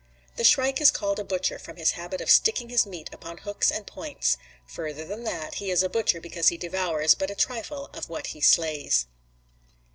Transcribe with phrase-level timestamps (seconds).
[0.35, 3.69] The shrike is called a butcher from his habit of sticking his meat upon hooks
[3.69, 4.35] and points;
[4.65, 8.25] further than that, he is a butcher because he devours but a trifle of what
[8.33, 9.05] he slays.